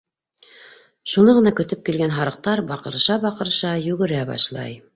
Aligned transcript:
Шуны 1.11 1.35
ғына 1.39 1.51
көтөп 1.59 1.83
килгән 1.91 2.15
һарыҡтар, 2.17 2.63
баҡырыша-баҡырыша, 2.73 3.77
йүгерә 3.87 4.27
башлай. 4.35 4.79